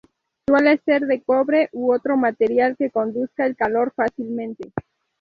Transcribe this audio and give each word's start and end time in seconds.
Suele 0.49 0.79
ser 0.83 1.03
de 1.05 1.21
cobre 1.21 1.69
u 1.73 1.93
otro 1.93 2.17
material 2.17 2.75
que 2.75 2.89
conduzca 2.89 3.45
el 3.45 3.55
calor 3.55 3.93
fácilmente. 3.95 4.71